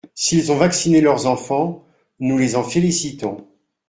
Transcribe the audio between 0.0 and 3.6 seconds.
S’ils ont vacciné leurs enfants, nous les en félicitons.